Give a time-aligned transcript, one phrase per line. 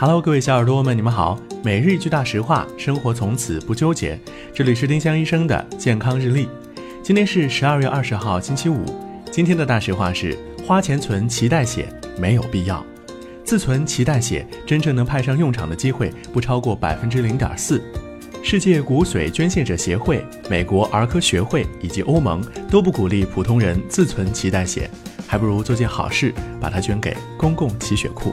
[0.00, 1.38] Hello，各位小耳朵们，你们好。
[1.62, 4.18] 每日一句大实话，生活从此不纠结。
[4.54, 6.48] 这里是丁香医生的健康日历。
[7.02, 8.82] 今天是十二月二十号，星期五。
[9.30, 10.34] 今天的大实话是：
[10.66, 11.86] 花钱存脐带血
[12.18, 12.82] 没有必要。
[13.44, 17.82] 自存脐带血，真正能派上用场的机会不超过百分之零点四。
[18.42, 24.88] 世界骨髓捐献者协会、美国儿科学会以及欧盟都不鼓励普通人自存脐带血，
[25.26, 28.32] 还不如做件好事，把它捐给公共脐血库。